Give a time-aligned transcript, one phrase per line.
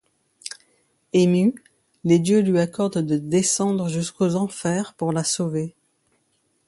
[1.13, 1.53] Émus,
[2.05, 5.75] les dieux lui accordent de descendre jusqu'aux Enfers pour la sauver.